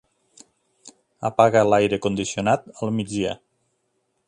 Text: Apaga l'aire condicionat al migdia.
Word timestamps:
Apaga 1.29 1.61
l'aire 1.67 2.01
condicionat 2.07 2.65
al 2.79 2.95
migdia. 3.01 3.37